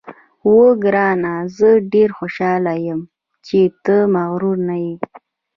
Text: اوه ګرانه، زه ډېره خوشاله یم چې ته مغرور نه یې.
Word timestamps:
اوه 0.45 0.69
ګرانه، 0.83 1.33
زه 1.57 1.69
ډېره 1.91 2.13
خوشاله 2.17 2.73
یم 2.87 3.01
چې 3.45 3.59
ته 3.83 3.95
مغرور 4.15 4.57
نه 4.67 4.75
یې. 4.83 4.93